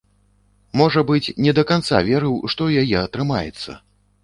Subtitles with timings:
[0.79, 3.81] Можа быць, не да канца верыў, што ў яе атрымаецца.